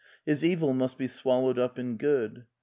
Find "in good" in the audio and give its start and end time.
1.77-2.47